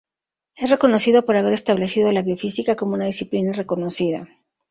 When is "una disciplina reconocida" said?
2.95-4.27